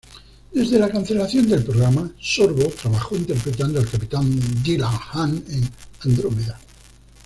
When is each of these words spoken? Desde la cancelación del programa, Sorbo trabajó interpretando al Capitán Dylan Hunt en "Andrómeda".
Desde 0.51 0.79
la 0.79 0.89
cancelación 0.89 1.47
del 1.47 1.63
programa, 1.63 2.09
Sorbo 2.19 2.67
trabajó 2.71 3.15
interpretando 3.15 3.79
al 3.79 3.87
Capitán 3.87 4.31
Dylan 4.63 4.95
Hunt 5.13 5.47
en 5.47 5.69
"Andrómeda". 5.99 6.59